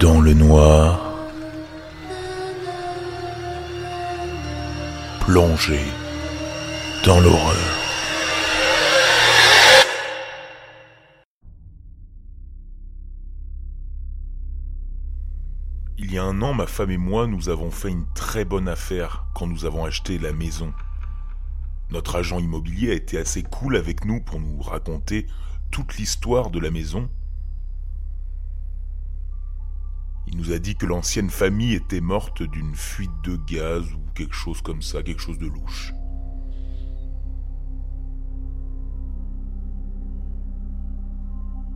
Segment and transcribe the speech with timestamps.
[0.00, 1.12] dans le noir,
[5.20, 5.80] plongé
[7.04, 7.56] dans l'horreur.
[15.98, 18.68] Il y a un an, ma femme et moi, nous avons fait une très bonne
[18.68, 20.72] affaire quand nous avons acheté la maison.
[21.90, 25.26] Notre agent immobilier a été assez cool avec nous pour nous raconter
[25.72, 27.10] toute l'histoire de la maison
[30.38, 34.62] nous a dit que l'ancienne famille était morte d'une fuite de gaz ou quelque chose
[34.62, 35.92] comme ça, quelque chose de louche.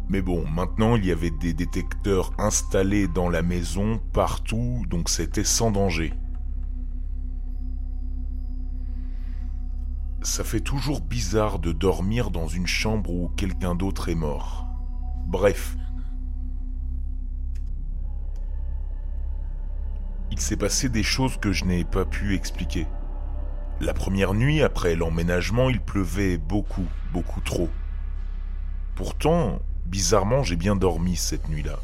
[0.09, 5.43] Mais bon, maintenant il y avait des détecteurs installés dans la maison partout, donc c'était
[5.43, 6.13] sans danger.
[10.23, 14.69] Ça fait toujours bizarre de dormir dans une chambre où quelqu'un d'autre est mort.
[15.27, 15.77] Bref,
[20.43, 22.89] s'est passé des choses que je n'ai pas pu expliquer.
[23.81, 27.71] La première nuit, après l'emménagement, il pleuvait beaucoup, beaucoup trop.
[28.97, 31.79] Pourtant, bizarrement, j'ai bien dormi cette nuit-là.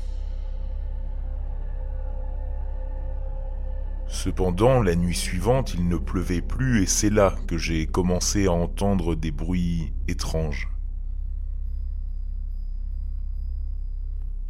[4.08, 8.52] Cependant, la nuit suivante, il ne pleuvait plus et c'est là que j'ai commencé à
[8.52, 10.68] entendre des bruits étranges.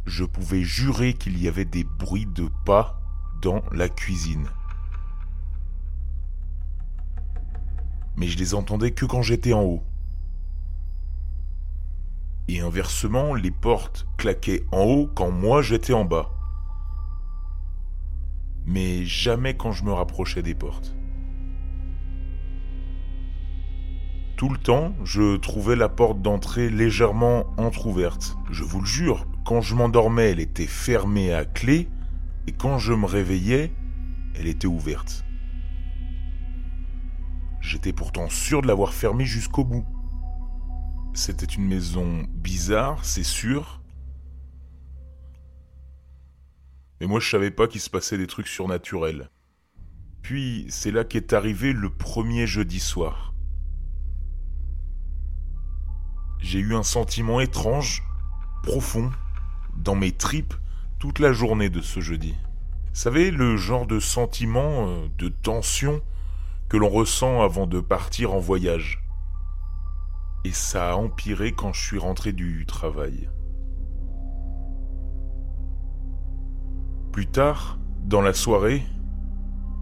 [0.05, 2.98] Je pouvais jurer qu'il y avait des bruits de pas
[3.41, 4.47] dans la cuisine.
[8.17, 9.83] Mais je les entendais que quand j'étais en haut.
[12.47, 16.31] Et inversement, les portes claquaient en haut quand moi j'étais en bas.
[18.65, 20.95] Mais jamais quand je me rapprochais des portes.
[24.35, 28.37] Tout le temps, je trouvais la porte d'entrée légèrement entr'ouverte.
[28.49, 31.89] Je vous le jure, quand je m'endormais, elle était fermée à clé
[32.49, 33.71] et quand je me réveillais,
[34.33, 35.23] elle était ouverte.
[37.61, 39.85] J'étais pourtant sûr de l'avoir fermée jusqu'au bout.
[41.13, 43.83] C'était une maison bizarre, c'est sûr.
[46.99, 49.29] Mais moi je savais pas qu'il se passait des trucs surnaturels.
[50.23, 53.35] Puis c'est là qu'est arrivé le premier jeudi soir.
[56.39, 58.01] J'ai eu un sentiment étrange,
[58.63, 59.11] profond,
[59.77, 60.55] dans mes tripes,
[60.99, 62.35] toute la journée de ce jeudi.
[62.91, 66.01] Savez, le genre de sentiment euh, de tension
[66.67, 69.01] que l'on ressent avant de partir en voyage.
[70.43, 73.29] Et ça a empiré quand je suis rentré du travail.
[77.13, 78.83] Plus tard, dans la soirée,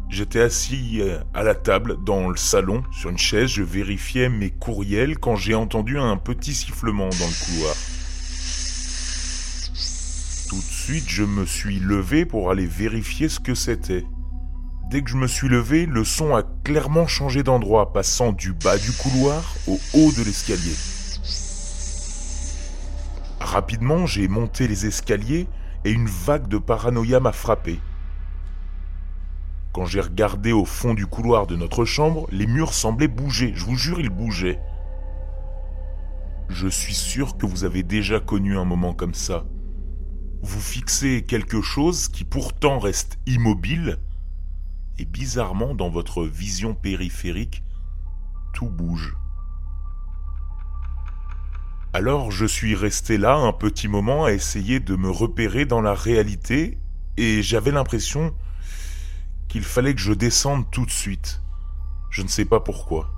[0.10, 4.52] j'étais assis euh, à la table dans le salon sur une chaise, je vérifiais mes
[4.52, 7.76] courriels quand j'ai entendu un petit sifflement dans le couloir.
[10.50, 14.06] Tout de suite, je me suis levé pour aller vérifier ce que c'était.
[14.90, 18.78] Dès que je me suis levé, le son a clairement changé d'endroit, passant du bas
[18.78, 20.74] du couloir au haut de l'escalier.
[23.42, 25.50] Rapidement, j'ai monté les escaliers
[25.84, 27.82] et une vague de paranoïa m'a frappé.
[29.74, 33.66] Quand j'ai regardé au fond du couloir de notre chambre, les murs semblaient bouger, je
[33.66, 34.62] vous jure, ils bougeaient.
[36.48, 39.44] Je suis sûr que vous avez déjà connu un moment comme ça
[40.42, 44.00] vous fixez quelque chose qui pourtant reste immobile,
[45.00, 47.64] et bizarrement dans votre vision périphérique,
[48.54, 49.16] tout bouge.
[51.94, 55.94] Alors je suis resté là un petit moment à essayer de me repérer dans la
[55.94, 56.78] réalité,
[57.18, 58.34] et j'avais l'impression
[59.48, 61.42] qu'il fallait que je descende tout de suite.
[62.10, 63.12] Je ne sais pas pourquoi.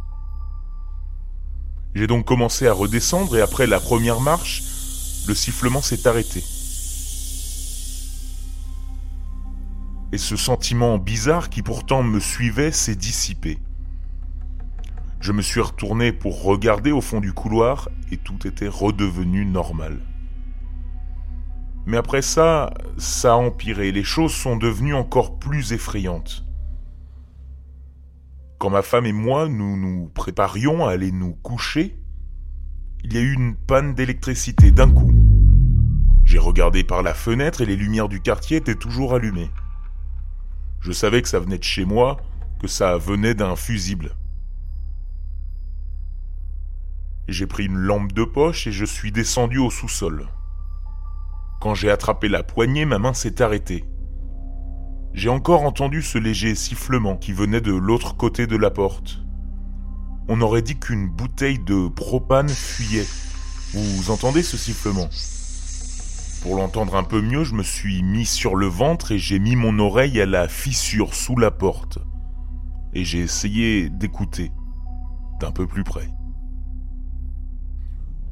[1.95, 4.61] J'ai donc commencé à redescendre et après la première marche,
[5.27, 6.43] le sifflement s'est arrêté.
[10.11, 13.59] Et ce sentiment bizarre qui pourtant me suivait s'est dissipé.
[15.19, 19.99] Je me suis retourné pour regarder au fond du couloir et tout était redevenu normal.
[21.85, 26.45] Mais après ça, ça a empiré, les choses sont devenues encore plus effrayantes.
[28.57, 31.97] Quand ma femme et moi nous nous préparions à aller nous coucher,
[33.03, 35.11] il y a eu une panne d'électricité d'un coup.
[36.25, 39.49] J'ai regardé par la fenêtre et les lumières du quartier étaient toujours allumées.
[40.81, 42.17] Je savais que ça venait de chez moi,
[42.59, 44.15] que ça venait d'un fusible.
[47.27, 50.27] J'ai pris une lampe de poche et je suis descendu au sous-sol.
[51.61, 53.85] Quand j'ai attrapé la poignée, ma main s'est arrêtée.
[55.13, 59.19] J'ai encore entendu ce léger sifflement qui venait de l'autre côté de la porte.
[60.27, 63.07] On aurait dit qu'une bouteille de propane fuyait.
[63.73, 65.09] Vous entendez ce sifflement?
[66.41, 69.57] Pour l'entendre un peu mieux, je me suis mis sur le ventre et j'ai mis
[69.57, 71.99] mon oreille à la fissure sous la porte.
[72.93, 74.53] Et j'ai essayé d'écouter
[75.41, 76.09] d'un peu plus près.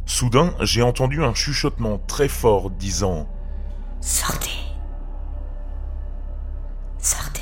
[0.06, 3.24] Soudain, j'ai entendu un chuchotement très fort disant⁇
[4.00, 4.50] Sortez
[6.98, 7.42] Sortez!⁇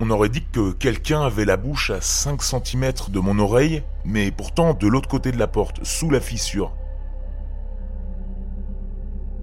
[0.00, 4.32] On aurait dit que quelqu'un avait la bouche à 5 cm de mon oreille, mais
[4.32, 6.74] pourtant de l'autre côté de la porte, sous la fissure.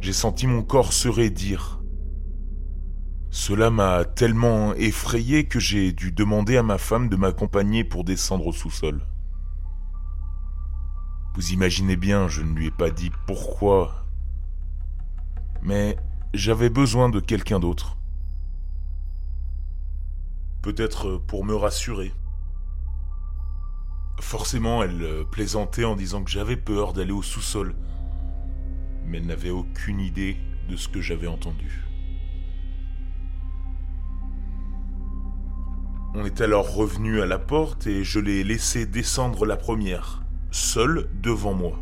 [0.05, 1.81] J'ai senti mon corps se raidir.
[3.31, 8.45] Cela m'a tellement effrayé que j'ai dû demander à ma femme de m'accompagner pour descendre
[8.45, 9.01] au sous-sol.
[11.33, 14.05] Vous imaginez bien, je ne lui ai pas dit pourquoi,
[15.63, 15.97] mais
[16.35, 17.97] j'avais besoin de quelqu'un d'autre.
[20.61, 22.13] Peut-être pour me rassurer.
[24.21, 27.75] Forcément, elle plaisantait en disant que j'avais peur d'aller au sous-sol,
[29.15, 30.35] mais elle n'avait aucune idée
[30.69, 31.85] de ce que j'avais entendu.
[36.13, 41.09] On est alors revenu à la porte et je l'ai laissé descendre la première, seule
[41.21, 41.81] devant moi.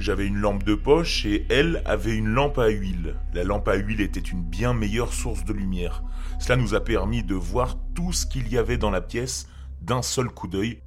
[0.00, 3.16] J'avais une lampe de poche et elle avait une lampe à huile.
[3.34, 6.02] La lampe à huile était une bien meilleure source de lumière.
[6.40, 9.48] Cela nous a permis de voir tout ce qu'il y avait dans la pièce
[9.80, 10.82] d'un seul coup d'œil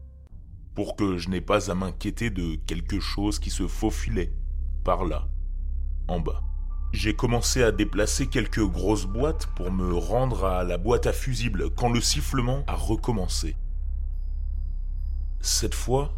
[0.76, 4.34] pour que je n'ai pas à m'inquiéter de quelque chose qui se faufilait
[4.84, 5.28] par là,
[6.08, 6.42] en bas.
[6.94, 11.70] J'ai commencé à déplacer quelques grosses boîtes pour me rendre à la boîte à fusibles
[11.70, 13.56] quand le sifflement a recommencé.
[15.40, 16.14] Cette fois,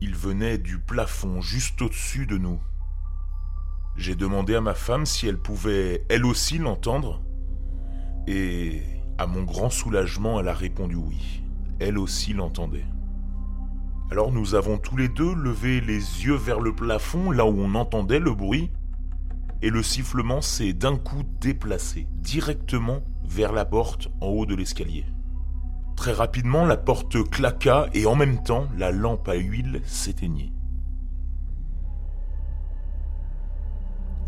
[0.00, 2.58] il venait du plafond juste au-dessus de nous.
[3.96, 7.20] J'ai demandé à ma femme si elle pouvait elle aussi l'entendre
[8.26, 8.82] et
[9.18, 11.42] à mon grand soulagement elle a répondu oui.
[11.80, 12.86] Elle aussi l'entendait.
[14.10, 17.74] Alors nous avons tous les deux levé les yeux vers le plafond là où on
[17.74, 18.70] entendait le bruit
[19.62, 25.04] et le sifflement s'est d'un coup déplacé directement vers la porte en haut de l'escalier.
[25.96, 30.52] Très rapidement, la porte claqua et en même temps, la lampe à huile s'éteignit.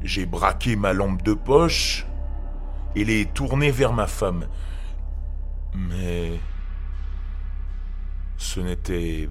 [0.03, 2.06] J'ai braqué ma lampe de poche
[2.97, 4.47] et l'ai tournée vers ma femme.
[5.75, 6.41] Mais
[8.37, 9.29] ce n'était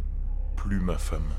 [0.56, 1.34] plus ma femme.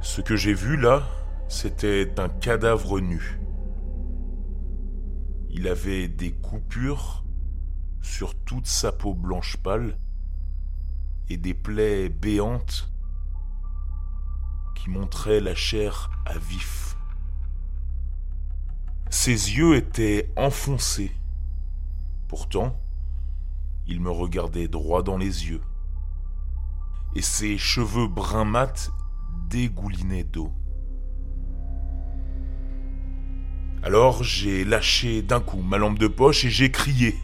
[0.00, 1.02] Ce que j'ai vu là,
[1.48, 3.40] c'était un cadavre nu.
[5.50, 7.24] Il avait des coupures
[8.02, 9.96] sur toute sa peau blanche pâle
[11.28, 12.90] et des plaies béantes
[14.74, 16.96] qui montraient la chair à vif.
[19.10, 21.12] Ses yeux étaient enfoncés.
[22.28, 22.76] Pourtant,
[23.86, 25.62] il me regardait droit dans les yeux.
[27.14, 28.90] Et ses cheveux brun mat
[29.48, 30.52] dégoulinaient d'eau.
[33.84, 37.14] Alors j'ai lâché d'un coup ma lampe de poche et j'ai crié.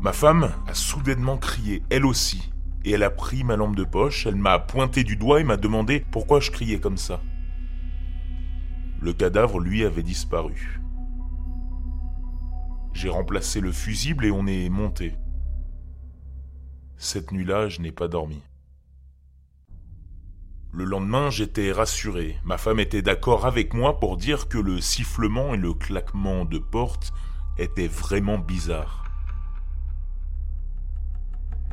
[0.00, 2.50] Ma femme a soudainement crié, elle aussi,
[2.86, 5.58] et elle a pris ma lampe de poche, elle m'a pointé du doigt et m'a
[5.58, 7.20] demandé pourquoi je criais comme ça.
[8.98, 10.80] Le cadavre, lui, avait disparu.
[12.94, 15.18] J'ai remplacé le fusible et on est monté.
[16.96, 18.40] Cette nuit-là, je n'ai pas dormi.
[20.76, 22.36] Le lendemain, j'étais rassuré.
[22.42, 26.58] Ma femme était d'accord avec moi pour dire que le sifflement et le claquement de
[26.58, 27.12] porte
[27.58, 29.04] étaient vraiment bizarres.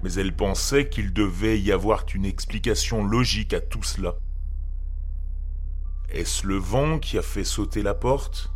[0.03, 4.17] Mais elle pensait qu'il devait y avoir une explication logique à tout cela.
[6.10, 8.53] Est-ce le vent qui a fait sauter la porte?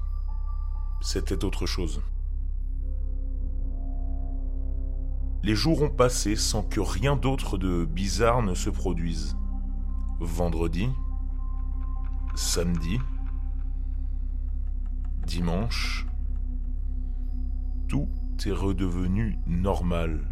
[1.02, 2.04] C'était autre chose.
[5.42, 9.36] Les jours ont passé sans que rien d'autre de bizarre ne se produise
[10.20, 10.90] vendredi,
[12.36, 13.00] samedi,
[15.26, 16.06] dimanche,
[17.88, 18.08] tout
[18.46, 20.28] est redevenu normal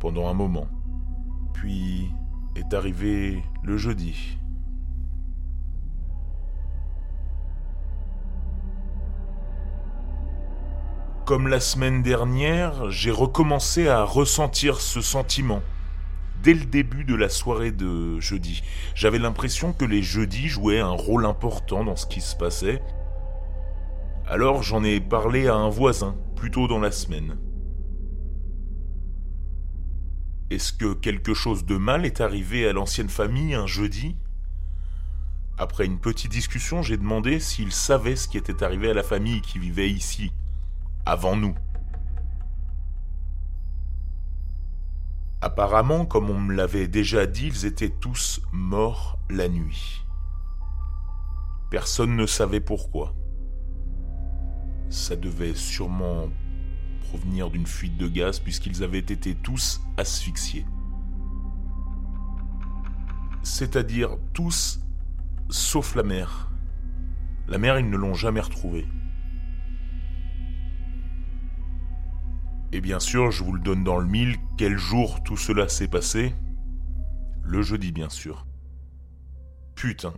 [0.00, 0.68] pendant un moment.
[1.52, 2.10] Puis
[2.54, 4.38] est arrivé le jeudi.
[11.24, 15.60] Comme la semaine dernière, j'ai recommencé à ressentir ce sentiment
[16.42, 18.62] dès le début de la soirée de jeudi.
[18.94, 22.82] J'avais l'impression que les jeudis jouaient un rôle important dans ce qui se passait.
[24.26, 27.38] Alors j'en ai parlé à un voisin, plus tôt dans la semaine.
[30.50, 34.16] Est-ce que quelque chose de mal est arrivé à l'ancienne famille un jeudi?
[35.58, 39.40] Après une petite discussion, j'ai demandé s'il savait ce qui était arrivé à la famille
[39.40, 40.32] qui vivait ici,
[41.04, 41.54] avant nous.
[45.40, 50.04] Apparemment, comme on me l'avait déjà dit, ils étaient tous morts la nuit.
[51.70, 53.14] Personne ne savait pourquoi.
[54.90, 56.28] Ça devait sûrement
[57.08, 60.66] provenir d'une fuite de gaz puisqu'ils avaient été tous asphyxiés.
[63.44, 64.80] C'est-à-dire tous
[65.50, 66.50] sauf la mère.
[67.46, 68.86] La mère, ils ne l'ont jamais retrouvée.
[72.72, 75.88] Et bien sûr, je vous le donne dans le mille, quel jour tout cela s'est
[75.88, 76.34] passé?
[77.42, 78.46] Le jeudi, bien sûr.
[79.74, 80.12] Putain.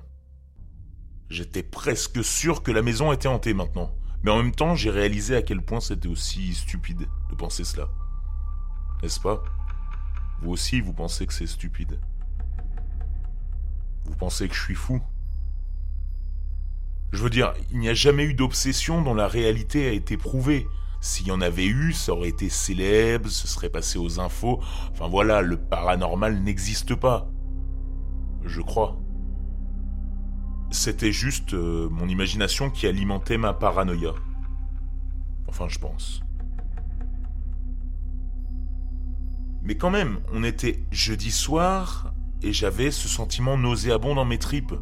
[1.29, 3.95] J'étais presque sûr que la maison était hantée maintenant.
[4.25, 7.89] Mais en même temps, j'ai réalisé à quel point c'était aussi stupide de penser cela.
[9.03, 9.43] N'est-ce pas?
[10.43, 12.01] Vous aussi, vous pensez que c'est stupide.
[14.05, 15.01] Vous pensez que je suis fou?
[17.13, 20.67] Je veux dire, il n'y a jamais eu d'obsession dont la réalité a été prouvée.
[21.01, 24.61] S'il y en avait eu, ça aurait été célèbre, ce serait passé aux infos.
[24.93, 27.31] Enfin voilà, le paranormal n'existe pas.
[28.45, 29.01] Je crois.
[30.71, 34.13] C'était juste euh, mon imagination qui alimentait ma paranoïa.
[35.49, 36.21] Enfin, je pense.
[39.63, 44.75] Mais quand même, on était jeudi soir et j'avais ce sentiment nauséabond dans mes tripes.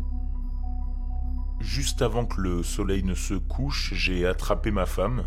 [1.61, 5.25] Juste avant que le soleil ne se couche, j'ai attrapé ma femme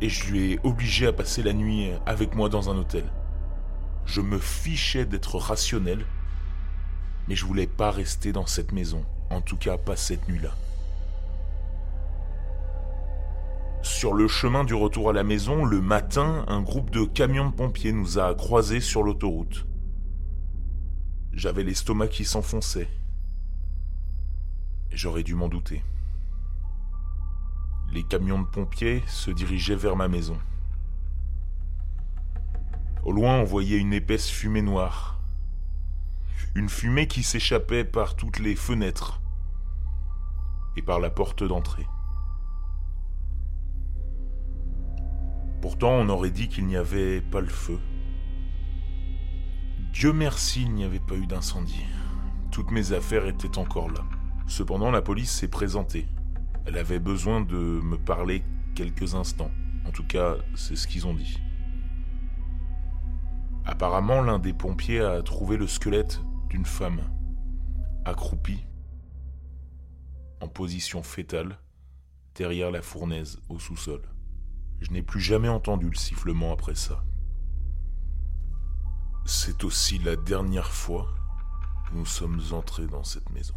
[0.00, 3.04] et je lui ai obligé à passer la nuit avec moi dans un hôtel.
[4.04, 6.04] Je me fichais d'être rationnel
[7.28, 10.54] mais je voulais pas rester dans cette maison, en tout cas pas cette nuit-là.
[13.82, 17.54] Sur le chemin du retour à la maison, le matin, un groupe de camions de
[17.54, 19.66] pompiers nous a croisés sur l'autoroute.
[21.32, 22.88] J'avais l'estomac qui s'enfonçait.
[24.90, 25.82] J'aurais dû m'en douter.
[27.92, 30.38] Les camions de pompiers se dirigeaient vers ma maison.
[33.04, 35.20] Au loin, on voyait une épaisse fumée noire,
[36.54, 39.20] une fumée qui s'échappait par toutes les fenêtres
[40.76, 41.86] et par la porte d'entrée.
[45.62, 47.78] Pourtant, on aurait dit qu'il n'y avait pas le feu.
[49.92, 51.86] Dieu merci, il n'y avait pas eu d'incendie.
[52.50, 54.04] Toutes mes affaires étaient encore là.
[54.46, 56.06] Cependant, la police s'est présentée.
[56.66, 58.42] Elle avait besoin de me parler
[58.74, 59.50] quelques instants.
[59.86, 61.38] En tout cas, c'est ce qu'ils ont dit.
[63.64, 67.00] Apparemment, l'un des pompiers a trouvé le squelette d'une femme
[68.04, 68.64] accroupie
[70.40, 71.58] en position fétale
[72.34, 74.02] derrière la fournaise au sous-sol.
[74.80, 77.02] Je n'ai plus jamais entendu le sifflement après ça.
[79.24, 81.08] C'est aussi la dernière fois
[81.88, 83.54] que nous sommes entrés dans cette maison.